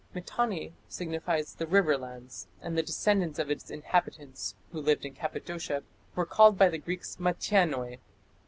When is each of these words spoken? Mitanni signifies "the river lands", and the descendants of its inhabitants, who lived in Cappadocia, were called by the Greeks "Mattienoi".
Mitanni 0.15 0.73
signifies 0.87 1.53
"the 1.53 1.67
river 1.67 1.95
lands", 1.95 2.47
and 2.59 2.75
the 2.75 2.81
descendants 2.81 3.37
of 3.37 3.51
its 3.51 3.69
inhabitants, 3.69 4.55
who 4.71 4.81
lived 4.81 5.05
in 5.05 5.13
Cappadocia, 5.13 5.83
were 6.15 6.25
called 6.25 6.57
by 6.57 6.69
the 6.69 6.79
Greeks 6.79 7.17
"Mattienoi". 7.17 7.99